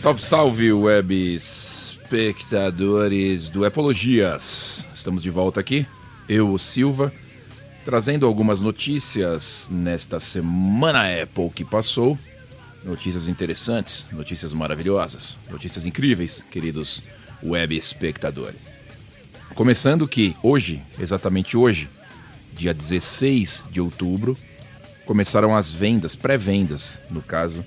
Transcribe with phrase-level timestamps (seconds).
[0.00, 4.86] Salve, salve, web espectadores do Epologias.
[4.94, 5.86] Estamos de volta aqui,
[6.26, 7.12] eu, o Silva,
[7.84, 12.18] trazendo algumas notícias nesta semana Apple que passou.
[12.82, 17.02] Notícias interessantes, notícias maravilhosas, notícias incríveis, queridos
[17.42, 18.78] web espectadores.
[19.54, 21.90] Começando que hoje, exatamente hoje,
[22.54, 24.34] dia 16 de outubro,
[25.04, 27.62] começaram as vendas, pré-vendas, no caso,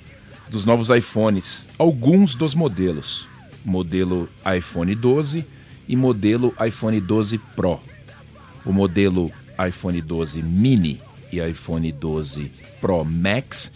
[0.54, 3.28] dos novos iPhones, alguns dos modelos.
[3.66, 5.44] Modelo iPhone 12
[5.88, 7.80] e modelo iPhone 12 Pro.
[8.64, 9.32] O modelo
[9.68, 13.72] iPhone 12 Mini e iPhone 12 Pro Max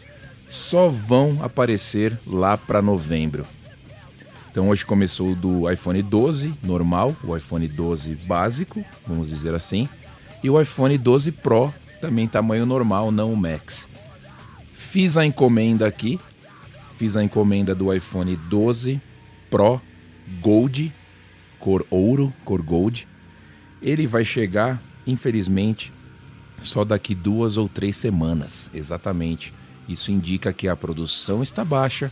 [0.48, 3.48] só vão aparecer lá para novembro.
[4.52, 9.89] Então hoje começou do iPhone 12 normal, o iPhone 12 básico, vamos dizer assim,
[10.44, 13.89] e o iPhone 12 Pro também tamanho normal, não o Max.
[14.75, 16.20] Fiz a encomenda aqui,
[16.98, 19.00] Fiz a encomenda do iPhone 12
[19.52, 19.80] Pro
[20.42, 20.92] Gold,
[21.59, 23.08] cor ouro, cor gold.
[23.81, 25.94] Ele vai chegar, infelizmente,
[26.59, 29.54] só daqui duas ou três semanas, exatamente.
[29.88, 32.12] Isso indica que a produção está baixa,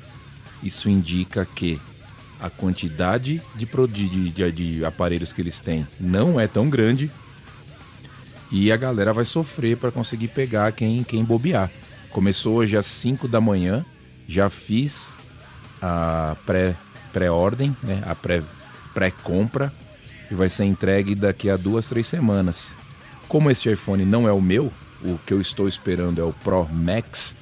[0.61, 1.79] isso indica que
[2.39, 7.09] a quantidade de, de, de, de aparelhos que eles têm não é tão grande
[8.51, 11.71] e a galera vai sofrer para conseguir pegar quem, quem bobear.
[12.11, 13.83] Começou hoje às 5 da manhã,
[14.27, 15.13] já fiz
[15.81, 16.75] a pré,
[17.13, 18.01] pré-ordem, né?
[18.05, 18.41] a pré,
[18.93, 19.71] pré-compra,
[20.29, 22.75] e vai ser entregue daqui a duas, três semanas.
[23.27, 24.71] Como esse iPhone não é o meu,
[25.03, 27.35] o que eu estou esperando é o Pro Max,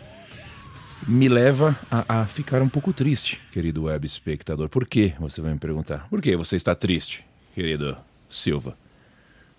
[1.07, 4.69] me leva a, a ficar um pouco triste, querido web espectador.
[4.69, 5.13] Por que?
[5.19, 6.07] Você vai me perguntar.
[6.09, 7.97] Por que você está triste, querido
[8.29, 8.77] Silva?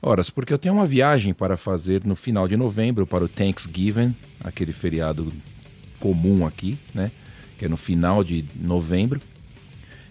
[0.01, 4.15] Horas, porque eu tenho uma viagem para fazer no final de novembro para o Thanksgiving,
[4.43, 5.33] aquele feriado
[6.05, 7.11] comum aqui, né?
[7.59, 9.23] Que é no final de novembro.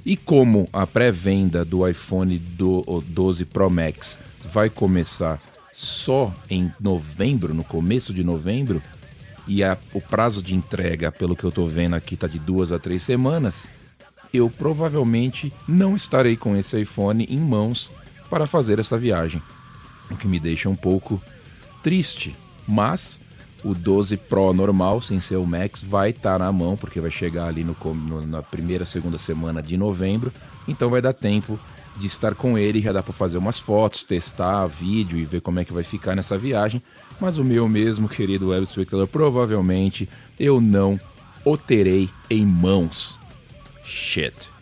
[0.04, 4.18] E como a pré-venda do iPhone 12 Pro Max
[4.52, 5.40] vai começar
[5.72, 8.82] só em novembro, no começo de novembro,
[9.48, 12.72] e a, o prazo de entrega, pelo que eu estou vendo aqui, está de duas
[12.72, 13.68] a três semanas,
[14.34, 17.92] eu provavelmente não estarei com esse iPhone em mãos
[18.32, 19.42] para fazer essa viagem.
[20.10, 21.22] O que me deixa um pouco
[21.84, 22.36] triste,
[22.68, 23.20] mas
[23.64, 27.12] o 12 Pro normal, sem ser o Max, vai estar tá na mão, porque vai
[27.12, 30.32] chegar ali no, no, na primeira, segunda semana de novembro.
[30.68, 31.60] Então vai dar tempo
[31.98, 35.60] de estar com ele, já dá para fazer umas fotos, testar vídeo e ver como
[35.60, 36.82] é que vai ficar nessa viagem.
[37.20, 40.10] Mas o meu mesmo, querido web espectador, provavelmente
[40.40, 41.00] eu não
[41.46, 43.18] o terei em mãos.
[43.86, 44.53] Shit.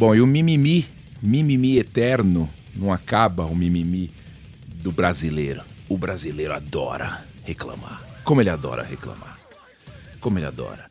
[0.00, 0.88] Bom, e o mimimi,
[1.20, 4.10] mimimi eterno, não acaba o mimimi
[4.76, 5.60] do brasileiro.
[5.90, 8.02] O brasileiro adora reclamar.
[8.24, 9.38] Como ele adora reclamar.
[10.18, 10.86] Como ele adora.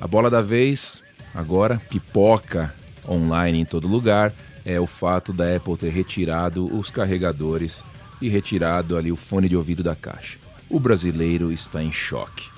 [0.00, 1.02] A bola da vez,
[1.34, 2.74] agora, pipoca
[3.06, 4.32] online em todo lugar,
[4.64, 7.84] é o fato da Apple ter retirado os carregadores
[8.18, 10.38] e retirado ali o fone de ouvido da caixa.
[10.70, 12.48] O brasileiro está em choque.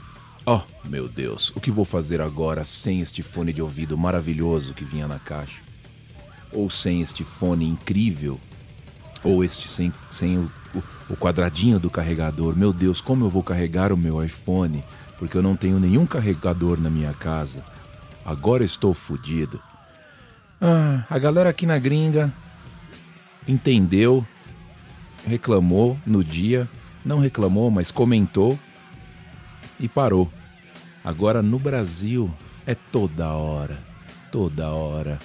[0.47, 4.85] Oh, meu Deus, o que vou fazer agora sem este fone de ouvido maravilhoso que
[4.85, 5.69] vinha na caixa?
[6.53, 8.41] Ou sem este fone incrível,
[9.23, 10.51] ou este sem, sem o,
[11.09, 12.57] o, quadradinho do carregador.
[12.57, 14.85] Meu Deus, como eu vou carregar o meu iPhone?
[15.19, 17.63] Porque eu não tenho nenhum carregador na minha casa.
[18.25, 19.61] Agora estou fodido.
[20.61, 22.33] Ah, a galera aqui na gringa
[23.47, 24.27] entendeu,
[25.27, 26.69] reclamou no dia,
[27.05, 28.59] não reclamou, mas comentou
[29.79, 30.31] e parou.
[31.05, 32.31] Agora no Brasil
[32.67, 33.79] é toda hora,
[34.31, 35.19] toda hora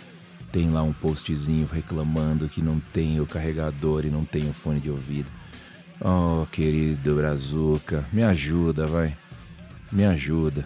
[0.56, 4.80] tem lá um postzinho reclamando que não tem o carregador e não tem o fone
[4.80, 5.28] de ouvido.
[6.00, 9.18] Oh, querido Brazuca, me ajuda, vai.
[9.92, 10.66] Me ajuda.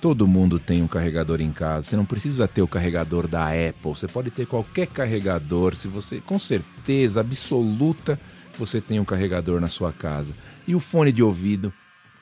[0.00, 1.88] Todo mundo tem um carregador em casa.
[1.88, 3.90] Você não precisa ter o carregador da Apple.
[3.90, 5.74] Você pode ter qualquer carregador.
[5.74, 8.16] Se você, com certeza absoluta,
[8.56, 10.32] você tem um carregador na sua casa.
[10.68, 11.72] E o fone de ouvido,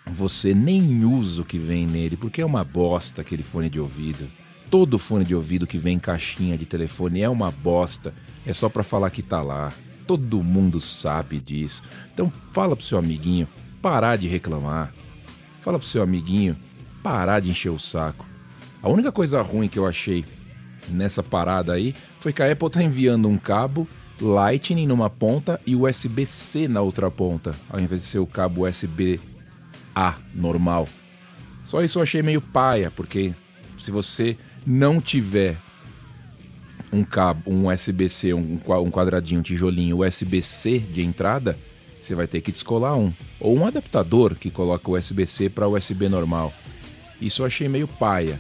[0.07, 4.27] você nem usa o que vem nele, porque é uma bosta aquele fone de ouvido.
[4.71, 8.13] Todo fone de ouvido que vem em caixinha de telefone é uma bosta.
[8.45, 9.73] É só para falar que tá lá.
[10.07, 11.83] Todo mundo sabe disso.
[12.13, 13.49] Então fala pro seu amiguinho
[13.81, 14.93] parar de reclamar.
[15.61, 16.57] Fala pro seu amiguinho
[17.03, 18.27] parar de encher o saco.
[18.83, 20.25] A única coisa ruim que eu achei
[20.89, 23.89] nessa parada aí foi que a Apple tá enviando um cabo
[24.21, 30.17] Lightning numa ponta e USB-C na outra ponta, ao invés de ser o cabo USB-A
[30.35, 30.89] normal.
[31.65, 33.33] Só isso eu achei meio paia, porque
[33.79, 34.37] se você
[34.69, 35.57] não tiver
[36.93, 38.59] um cabo, um USB-C, um,
[38.91, 41.59] quadradinho, um tijolinho USB-C de entrada,
[42.03, 43.11] você vai ter que descolar um.
[43.41, 46.53] Ou um adaptador que coloca USB-C para USB normal.
[47.19, 48.39] Isso eu achei meio paia.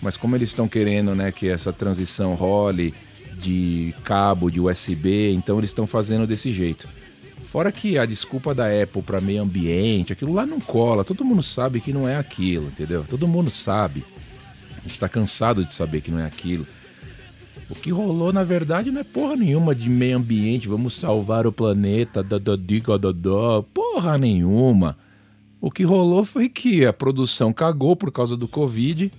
[0.00, 2.94] Mas como eles estão querendo né, que essa transição role
[3.42, 6.88] de cabo, de USB, então eles estão fazendo desse jeito.
[7.48, 11.04] Fora que a desculpa da Apple para meio ambiente, aquilo lá não cola.
[11.04, 13.04] Todo mundo sabe que não é aquilo, entendeu?
[13.08, 14.04] Todo mundo sabe.
[14.80, 16.66] A gente tá cansado de saber que não é aquilo.
[17.68, 21.52] O que rolou, na verdade, não é porra nenhuma de meio ambiente, vamos salvar o
[21.52, 24.96] planeta, dadadiga, dadó, porra nenhuma.
[25.60, 29.12] O que rolou foi que a produção cagou por causa do Covid.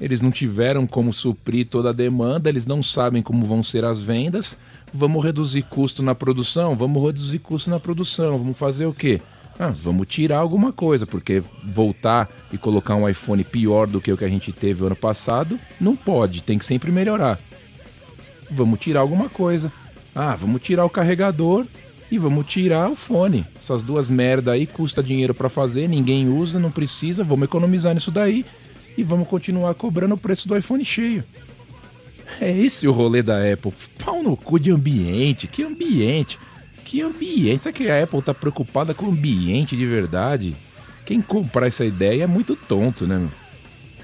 [0.00, 4.00] Eles não tiveram como suprir toda a demanda, eles não sabem como vão ser as
[4.00, 4.56] vendas.
[4.94, 6.76] Vamos reduzir custo na produção?
[6.76, 8.38] Vamos reduzir custo na produção.
[8.38, 9.20] Vamos fazer o quê?
[9.58, 14.16] Ah, vamos tirar alguma coisa, porque voltar e colocar um iPhone pior do que o
[14.16, 17.40] que a gente teve ano passado, não pode, tem que sempre melhorar.
[18.50, 19.72] Vamos tirar alguma coisa.
[20.14, 21.66] Ah, vamos tirar o carregador
[22.10, 23.44] e vamos tirar o fone.
[23.60, 28.12] Essas duas merda aí custa dinheiro para fazer, ninguém usa, não precisa, vamos economizar nisso
[28.12, 28.46] daí
[28.96, 31.24] e vamos continuar cobrando o preço do iPhone cheio.
[32.40, 33.72] É esse o rolê da Apple.
[34.04, 36.38] Pau no cu de ambiente, que ambiente?
[36.88, 37.64] Que ambiente?
[37.64, 40.56] Será que a Apple tá preocupada com o ambiente de verdade?
[41.04, 43.28] Quem comprar essa ideia é muito tonto, né?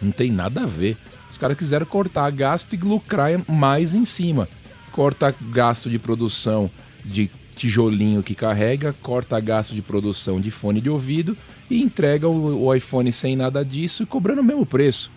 [0.03, 0.95] Não tem nada a ver.
[1.31, 4.47] Os caras quiseram cortar gasto e lucrar mais em cima.
[4.93, 6.71] Corta gasto de produção
[7.03, 11.35] de tijolinho que carrega, corta gasto de produção de fone de ouvido
[11.71, 15.11] e entrega o, iPhone sem nada disso, cobrando o mesmo preço.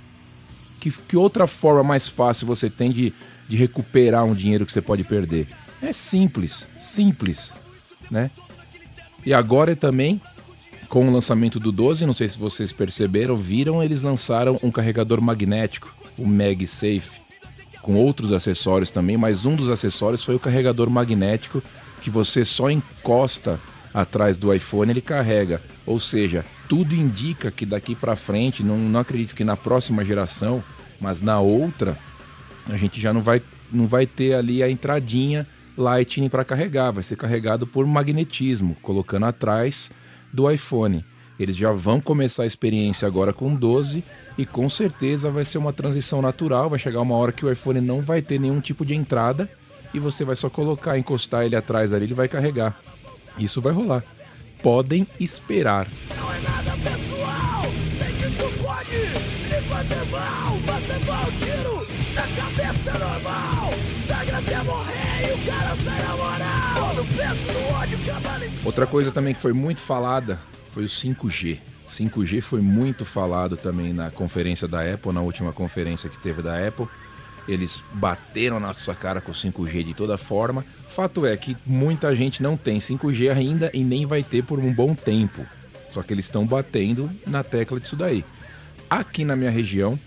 [0.80, 3.12] Que, que outra forma mais fácil você tem de,
[3.50, 5.50] de recuperar um dinheiro que você pode perder?
[5.82, 7.54] É simples, simples,
[8.10, 8.32] né?
[9.26, 10.20] E agora também,
[10.90, 15.22] com o lançamento do 12, não sei se vocês perceberam, viram, eles lançaram um carregador
[15.22, 17.22] magnético, o MagSafe,
[17.82, 21.62] com outros acessórios também, mas um dos acessórios foi o carregador magnético
[22.02, 23.60] que você só encosta
[23.94, 25.62] atrás do iPhone ele carrega.
[25.86, 30.64] Ou seja, tudo indica que daqui para frente, não, não acredito que na próxima geração,
[31.00, 31.98] mas na outra,
[32.70, 33.42] a gente já não vai,
[33.72, 35.48] não vai ter ali a entradinha
[35.78, 39.92] Lightning para carregar, vai ser carregado por magnetismo, colocando atrás
[40.34, 41.06] do iPhone.
[41.40, 44.04] Eles já vão começar a experiência agora com 12
[44.38, 46.70] e com certeza vai ser uma transição natural.
[46.70, 49.48] Vai chegar uma hora que o iPhone não vai ter nenhum tipo de entrada
[49.94, 52.76] e você vai só colocar, encostar ele atrás ali, ele vai carregar.
[53.38, 54.04] Isso vai rolar.
[54.64, 55.88] Podem esperar.
[56.18, 57.64] Não é nada pessoal,
[58.00, 60.56] sei que isso pode lhe fazer mal.
[60.56, 63.97] Um tiro na cabeça normal.
[68.64, 70.40] Outra coisa também que foi muito falada
[70.72, 71.60] foi o 5G.
[71.88, 76.68] 5G foi muito falado também na conferência da Apple, na última conferência que teve da
[76.68, 76.88] Apple.
[77.48, 80.66] Eles bateram na nossa cara com 5G de toda forma.
[80.90, 84.74] Fato é que muita gente não tem 5G ainda e nem vai ter por um
[84.74, 85.46] bom tempo.
[85.90, 88.26] Só que eles estão batendo na tecla disso daí.
[88.90, 89.98] Aqui na minha região,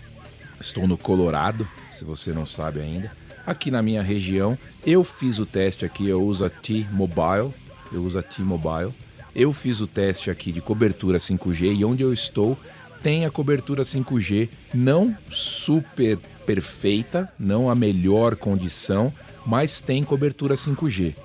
[0.59, 1.67] estou no Colorado,
[1.97, 3.11] se você não sabe ainda.
[3.45, 7.53] Aqui na minha região, eu fiz o teste aqui, eu uso a T-Mobile,
[7.91, 8.93] eu uso a T-Mobile.
[9.33, 12.57] Eu fiz o teste aqui de cobertura 5G e onde eu estou
[13.01, 19.11] tem a cobertura 5G não super perfeita, não a melhor condição,
[19.45, 21.15] mas tem cobertura 5G.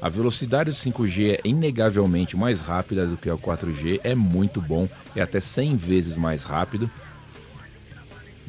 [0.00, 4.88] A velocidade do 5G é inegavelmente mais rápida do que o 4G, é muito bom,
[5.14, 6.90] é até 100 vezes mais rápido.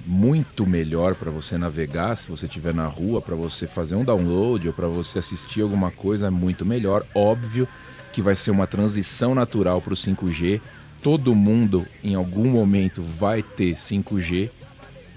[0.06, 4.68] Muito melhor para você navegar se você estiver na rua, para você fazer um download
[4.68, 7.06] ou para você assistir alguma coisa, é muito melhor.
[7.14, 7.68] Óbvio
[8.12, 10.62] que vai ser uma transição natural para o 5G.
[11.02, 14.50] Todo mundo em algum momento vai ter 5G,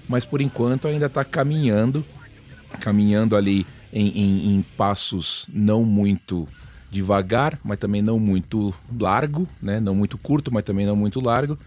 [0.07, 2.03] mas por enquanto ainda está caminhando,
[2.79, 6.47] caminhando ali em, em, em, passos não muito
[6.91, 9.79] devagar, mas também não muito largo, né?
[9.79, 11.57] Não muito curto, mas também não muito largo.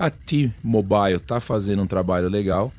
[0.00, 2.72] A T-Mobile está fazendo um trabalho legal.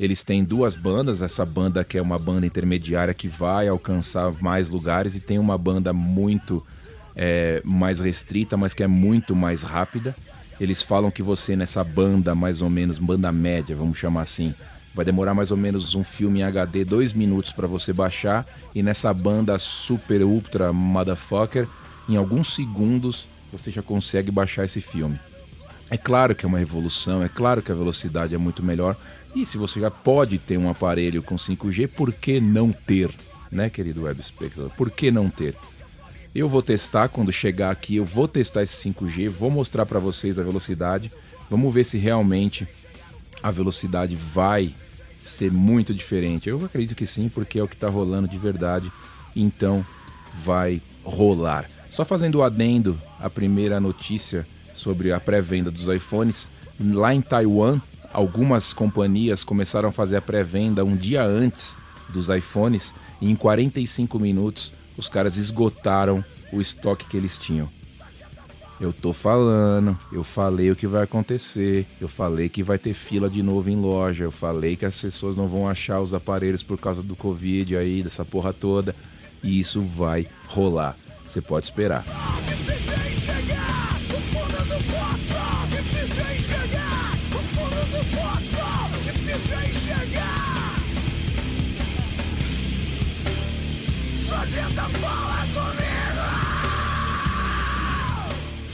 [0.00, 4.68] Eles têm duas bandas, essa banda que é uma banda intermediária que vai alcançar mais
[4.68, 6.66] lugares e tem uma banda muito
[7.14, 10.12] é, mais restrita, mas que é muito mais rápida.
[10.60, 14.52] Eles falam que você nessa banda, mais ou menos, banda média, vamos chamar assim,
[14.92, 18.44] vai demorar mais ou menos um filme em HD, dois minutos para você baixar.
[18.74, 21.68] E nessa banda super ultra motherfucker,
[22.08, 25.16] em alguns segundos você já consegue baixar esse filme.
[25.90, 28.96] É claro que é uma revolução, é claro que a velocidade é muito melhor.
[29.34, 33.10] E se você já pode ter um aparelho com 5G, por que não ter,
[33.50, 34.70] né, querido web espectador?
[34.76, 35.56] Por que não ter?
[36.32, 40.38] Eu vou testar quando chegar aqui, eu vou testar esse 5G, vou mostrar para vocês
[40.38, 41.10] a velocidade.
[41.50, 42.68] Vamos ver se realmente
[43.42, 44.72] a velocidade vai
[45.24, 46.48] ser muito diferente.
[46.48, 48.92] Eu acredito que sim, porque é o que está rolando de verdade.
[49.34, 49.84] Então
[50.44, 51.68] vai rolar.
[51.88, 54.46] Só fazendo o adendo, a primeira notícia
[54.80, 57.80] sobre a pré-venda dos iPhones, lá em Taiwan,
[58.12, 61.76] algumas companhias começaram a fazer a pré-venda um dia antes
[62.08, 67.68] dos iPhones e em 45 minutos os caras esgotaram o estoque que eles tinham.
[68.80, 73.28] Eu tô falando, eu falei o que vai acontecer, eu falei que vai ter fila
[73.28, 76.78] de novo em loja, eu falei que as pessoas não vão achar os aparelhos por
[76.78, 78.96] causa do Covid aí, dessa porra toda,
[79.44, 80.96] e isso vai rolar.
[81.26, 82.02] Você pode esperar.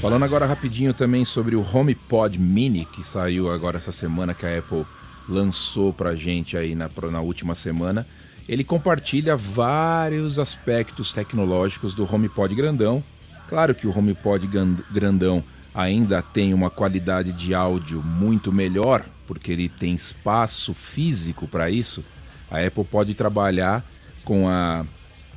[0.00, 4.58] Falando agora rapidinho também sobre o HomePod Mini, que saiu agora essa semana, que a
[4.58, 4.86] Apple
[5.28, 8.06] lançou pra gente aí na, na última semana.
[8.48, 13.02] Ele compartilha vários aspectos tecnológicos do HomePod grandão.
[13.48, 14.48] Claro que o HomePod
[14.92, 15.42] grandão
[15.74, 22.04] ainda tem uma qualidade de áudio muito melhor, porque ele tem espaço físico para isso.
[22.50, 23.84] A Apple pode trabalhar
[24.24, 24.84] com a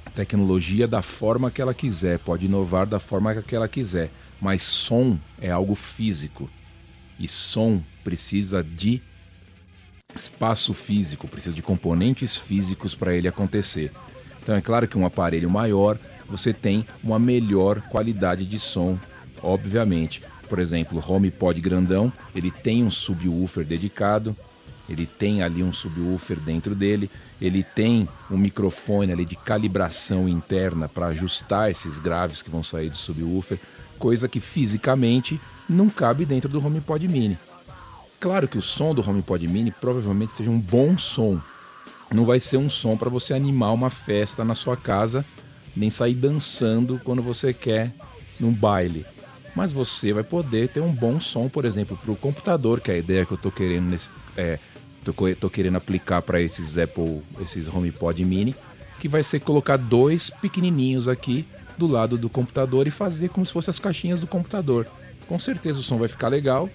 [0.10, 4.12] tecnologia da forma que ela quiser, pode inovar da forma que ela quiser
[4.42, 6.50] mas som é algo físico.
[7.20, 9.02] E som precisa de
[10.16, 13.92] espaço físico, precisa de componentes físicos para ele acontecer.
[14.42, 18.98] Então é claro que um aparelho maior você tem uma melhor qualidade de som,
[19.42, 20.22] obviamente.
[20.48, 24.36] Por exemplo, o HomePod grandão, ele tem um subwoofer dedicado,
[24.90, 30.90] ele tem ali um subwoofer dentro dele, ele tem um microfone ali de calibração interna
[30.90, 33.60] para ajustar esses graves que vão sair do subwoofer
[34.00, 37.38] coisa que fisicamente não cabe dentro do HomePod Mini.
[38.20, 41.40] Claro que o som do HomePod Mini provavelmente seja um bom som.
[42.12, 45.24] Não vai ser um som para você animar uma festa na sua casa,
[45.76, 47.94] nem sair dançando quando você quer
[48.40, 49.06] num baile.
[49.56, 52.96] Mas você vai poder ter um bom som, por exemplo, para o computador, que é
[52.96, 54.58] a ideia que eu estou querendo nesse, é,
[55.14, 58.56] tô, tô querendo aplicar para esses Apple, esses HomePod Mini,
[59.00, 61.46] que vai ser colocar dois pequenininhos aqui
[61.78, 64.86] do lado do computador e fazer como se fossem as caixinhas do computador.
[65.28, 66.70] Com certeza o som vai ficar legal,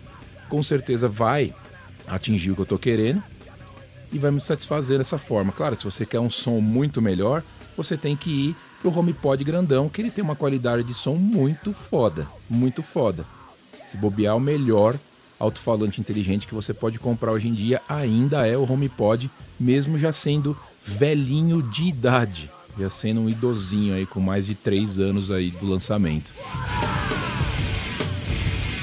[0.49, 1.55] com certeza vai
[2.07, 3.23] atingir o que eu estou querendo
[4.13, 5.53] e vai me satisfazer dessa forma.
[5.53, 7.43] Claro, se você quer um som muito melhor,
[7.77, 11.73] você tem que ir pro HomePod grandão, que ele tem uma qualidade de som muito
[11.73, 13.25] foda, muito foda.
[13.91, 14.97] Se bobear, o melhor
[15.45, 20.13] alto-falante inteligente que você pode comprar hoje em dia ainda é o HomePod, mesmo já
[20.13, 25.51] sendo velhinho de idade já sendo um idosinho aí com mais de 3 anos aí
[25.51, 26.33] do lançamento.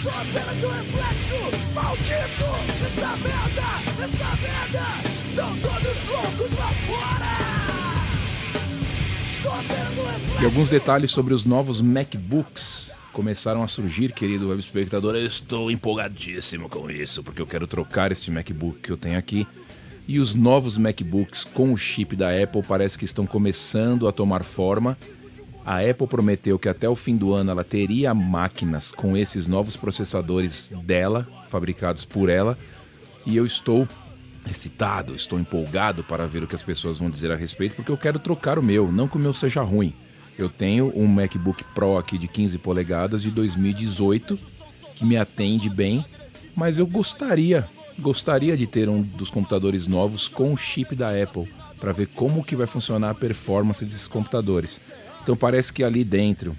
[0.01, 2.45] Só apenas um reflexo maldito
[2.81, 4.85] dessa merda, dessa merda,
[5.29, 7.31] estão todos loucos lá fora.
[9.43, 10.41] Só apenas reflexo.
[10.41, 15.15] E alguns detalhes sobre os novos MacBooks começaram a surgir, querido web espectador.
[15.15, 19.47] Eu estou empolgadíssimo com isso, porque eu quero trocar este MacBook que eu tenho aqui
[20.07, 24.43] e os novos MacBooks com o chip da Apple parece que estão começando a tomar
[24.43, 24.97] forma.
[25.65, 29.77] A Apple prometeu que até o fim do ano ela teria máquinas com esses novos
[29.77, 32.57] processadores dela, fabricados por ela,
[33.25, 33.87] e eu estou
[34.49, 37.97] excitado, estou empolgado para ver o que as pessoas vão dizer a respeito, porque eu
[37.97, 39.93] quero trocar o meu, não que o meu seja ruim.
[40.41, 44.37] Eu tenho um MacBook Pro aqui de 15 polegadas de 2018
[44.95, 46.03] que me atende bem,
[46.55, 47.67] mas eu gostaria
[47.99, 51.47] gostaria de ter um dos computadores novos com o chip da Apple
[51.79, 54.79] para ver como que vai funcionar a performance desses computadores.
[55.21, 56.57] Então parece que ali dentro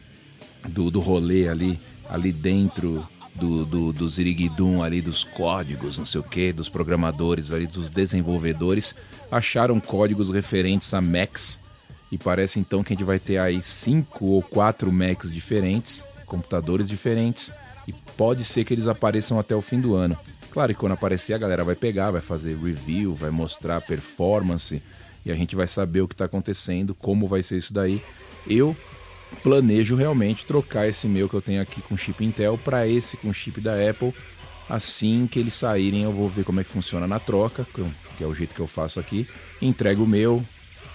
[0.69, 6.21] do, do rolê ali, ali dentro do, do, do Ziriguidum ali dos códigos, não sei
[6.21, 8.95] o que, dos programadores ali, dos desenvolvedores,
[9.31, 11.59] acharam códigos referentes a Macs
[12.13, 16.87] e parece então que a gente vai ter aí cinco ou quatro Macs diferentes, computadores
[16.87, 17.51] diferentes,
[17.89, 20.15] e pode ser que eles apareçam até o fim do ano.
[20.51, 24.83] Claro que quando aparecer a galera vai pegar, vai fazer review, vai mostrar performance
[25.25, 28.03] e a gente vai saber o que está acontecendo, como vai ser isso daí.
[28.47, 28.77] Eu
[29.43, 33.33] planejo realmente trocar esse meu que eu tenho aqui com chip Intel para esse com
[33.33, 34.15] chip da Apple.
[34.69, 38.27] Assim que eles saírem, eu vou ver como é que funciona na troca, que é
[38.27, 39.27] o jeito que eu faço aqui.
[39.61, 40.45] Entrego o meu,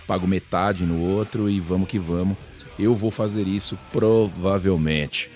[0.07, 2.37] pago metade no outro e vamos que vamos.
[2.79, 5.29] Eu vou fazer isso provavelmente.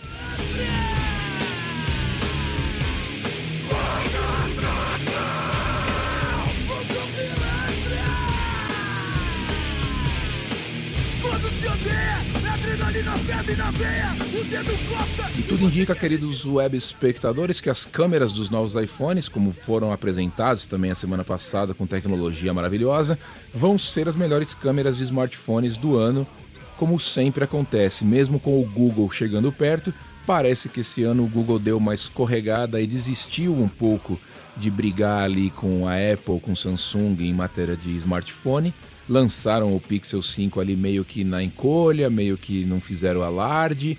[15.38, 20.66] E tudo indica, queridos web espectadores, que as câmeras dos novos iPhones, como foram apresentados
[20.66, 23.18] também a semana passada com tecnologia maravilhosa,
[23.54, 26.28] vão ser as melhores câmeras de smartphones do ano,
[26.76, 29.94] como sempre acontece, mesmo com o Google chegando perto,
[30.28, 34.20] parece que esse ano o Google deu uma escorregada e desistiu um pouco
[34.58, 38.74] de brigar ali com a Apple, com Samsung em matéria de smartphone.
[39.12, 43.98] Lançaram o Pixel 5 ali meio que na encolha, meio que não fizeram alarde,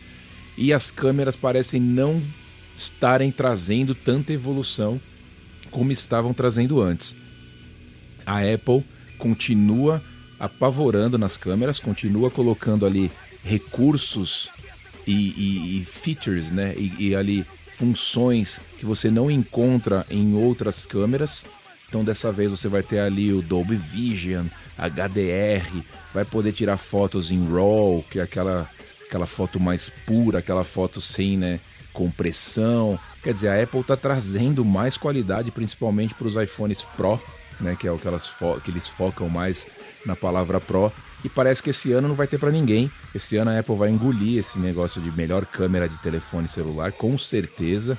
[0.57, 2.23] e as câmeras parecem não
[2.75, 4.99] estarem trazendo tanta evolução
[5.71, 7.15] como estavam trazendo antes.
[8.25, 8.83] A Apple
[9.19, 10.03] continua
[10.41, 13.13] apavorando nas câmeras, continua colocando ali
[13.45, 14.49] recursos
[15.07, 16.75] e, e, e features, né?
[16.75, 21.45] E, e, ali funções que você não encontra em outras câmeras.
[21.87, 24.47] Então dessa vez você vai ter ali o Dolby Vision,
[24.79, 28.69] HDR, vai poder tirar fotos em RAW, que é aquela,
[29.07, 31.61] aquela foto mais pura, aquela foto sem né,
[31.93, 32.99] compressão.
[33.23, 37.21] Quer dizer, a Apple está trazendo mais qualidade, principalmente para os iPhones Pro,
[37.61, 38.31] né, que é o que, elas
[38.65, 39.67] que eles focam mais
[40.05, 40.93] na palavra Pro.
[41.25, 42.91] E parece que esse ano não vai ter para ninguém.
[43.15, 47.17] Esse ano a Apple vai engolir esse negócio de melhor câmera de telefone celular, com
[47.17, 47.97] certeza.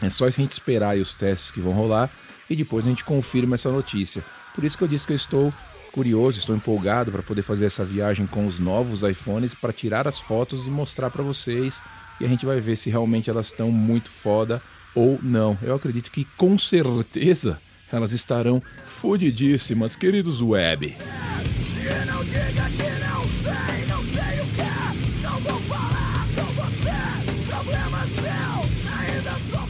[0.00, 2.10] É só a gente esperar os testes que vão rolar
[2.48, 4.24] e depois a gente confirma essa notícia.
[4.54, 5.52] Por isso que eu disse que eu estou
[5.92, 10.18] curioso, estou empolgado para poder fazer essa viagem com os novos iPhones para tirar as
[10.18, 11.82] fotos e mostrar para vocês.
[12.18, 14.60] E a gente vai ver se realmente elas estão muito foda
[14.94, 15.56] ou não.
[15.62, 17.60] Eu acredito que com certeza
[17.92, 20.96] elas estarão fodidíssimas, queridos web.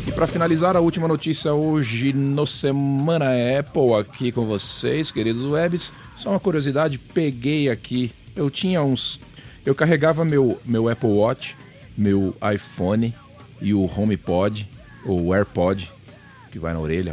[0.06, 3.26] E para finalizar, a última notícia hoje no Semana
[3.58, 5.92] Apple aqui com vocês, queridos webs.
[6.22, 9.18] Só uma curiosidade, peguei aqui, eu tinha uns...
[9.66, 11.56] Eu carregava meu, meu Apple Watch,
[11.98, 13.12] meu iPhone
[13.60, 14.68] e o HomePod,
[15.04, 15.90] ou AirPod,
[16.52, 17.12] que vai na orelha,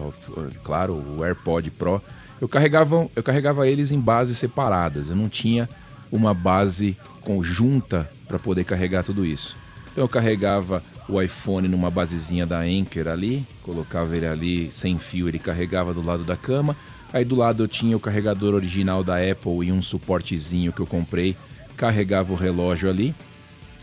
[0.63, 1.99] claro, o AirPod Pro,
[2.39, 5.09] eu carregava, eu carregava eles em bases separadas.
[5.09, 5.67] Eu não tinha
[6.11, 9.57] uma base conjunta para poder carregar tudo isso.
[9.91, 15.27] Então eu carregava o iPhone numa basezinha da Anker ali, colocava ele ali sem fio,
[15.27, 16.77] ele carregava do lado da cama.
[17.11, 20.85] Aí do lado eu tinha o carregador original da Apple e um suportezinho que eu
[20.85, 21.35] comprei,
[21.75, 23.15] carregava o relógio ali,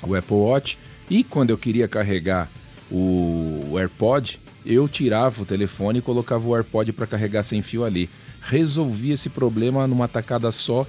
[0.02, 0.78] o Apple Watch.
[1.10, 2.48] E quando eu queria carregar
[2.90, 8.08] o AirPod, eu tirava o telefone e colocava o AirPod para carregar sem fio ali.
[8.42, 10.86] Resolvi esse problema numa tacada só.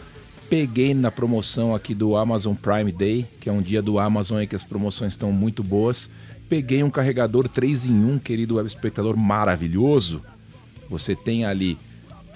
[0.49, 4.47] Peguei na promoção aqui do Amazon Prime Day, que é um dia do Amazon em
[4.47, 6.09] que as promoções estão muito boas.
[6.47, 10.21] Peguei um carregador 3 em 1, querido web espectador maravilhoso.
[10.89, 11.77] Você tem ali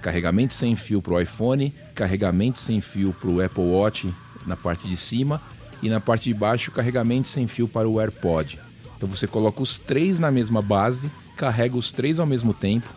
[0.02, 4.14] carregamento sem fio para o iPhone, carregamento sem fio para o Apple Watch
[4.46, 5.42] na parte de cima
[5.82, 8.60] e na parte de baixo carregamento sem fio para o AirPod.
[8.98, 11.10] Então você coloca os três na mesma base
[11.42, 12.88] carrega os três ao mesmo tempo.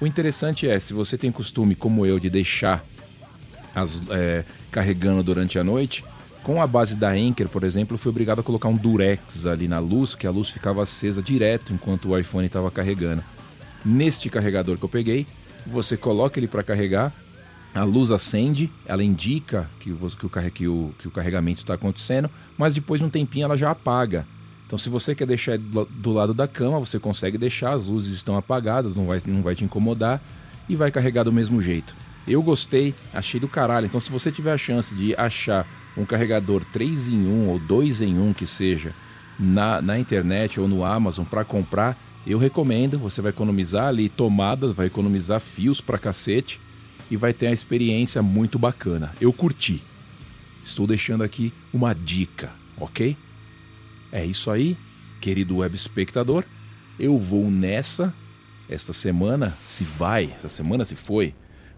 [0.00, 2.84] O interessante é, se você tem costume, como eu, de deixar
[3.72, 6.04] as, é, carregando durante a noite,
[6.42, 9.68] com a base da Anker, por exemplo, eu fui obrigado a colocar um Durex ali
[9.68, 13.22] na luz, que a luz ficava acesa direto enquanto o iPhone estava carregando.
[13.84, 15.28] Neste carregador que eu peguei,
[15.66, 17.12] você coloca ele para carregar,
[17.74, 22.30] a luz acende, ela indica que, que, o, que, o, que o carregamento está acontecendo,
[22.56, 24.26] mas depois de um tempinho ela já apaga.
[24.66, 28.36] Então, se você quer deixar do lado da cama, você consegue deixar, as luzes estão
[28.36, 30.20] apagadas, não vai, não vai te incomodar
[30.68, 31.94] e vai carregar do mesmo jeito.
[32.26, 33.86] Eu gostei, achei do caralho.
[33.86, 38.00] Então, se você tiver a chance de achar um carregador 3 em 1 ou 2
[38.00, 38.92] em 1 que seja
[39.38, 41.96] na, na internet ou no Amazon para comprar,
[42.26, 42.98] eu recomendo.
[42.98, 46.60] Você vai economizar ali tomadas, vai economizar fios para cacete
[47.10, 49.12] e vai ter uma experiência muito bacana.
[49.20, 49.82] Eu curti.
[50.64, 53.16] Estou deixando aqui uma dica, ok?
[54.12, 54.76] É isso aí,
[55.20, 56.44] querido web espectador.
[56.98, 58.14] Eu vou nessa.
[58.68, 61.34] Esta semana se vai, essa semana se foi.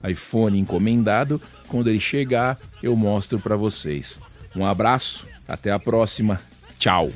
[0.08, 1.40] iPhone encomendado.
[1.66, 4.20] Quando ele chegar, eu mostro para vocês.
[4.54, 6.40] Um abraço, até a próxima.
[6.78, 7.10] Tchau.